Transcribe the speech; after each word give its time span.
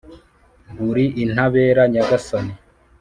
uri 0.87 1.05
intabera, 1.23 1.83
nyagasani! 1.93 2.53